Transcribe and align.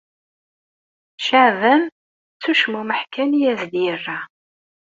Caɛban 1.25 1.81
s 2.41 2.43
ucmumeḥ 2.51 3.01
kan 3.13 3.29
i 3.39 3.41
as-d-yerra. 3.51 4.19